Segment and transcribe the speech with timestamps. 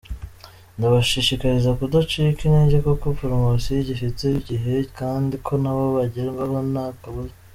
[0.77, 7.35] Ndabashishikariza kudacika intege kuko promosiyo igifite igihe kandi ko nabo bagerwaho nta kabuza.